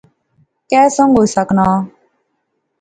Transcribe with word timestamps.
کہہ 0.69 0.91
سنگ 0.95 1.11
ہوئی 1.15 1.27
سکنا 1.35 1.67